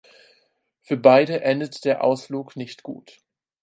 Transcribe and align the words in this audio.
Für 0.81 0.97
beide 0.97 1.41
endet 1.43 1.85
der 1.85 2.03
Ausflug 2.03 2.55
nicht 2.55 2.81
gut. 2.81 3.19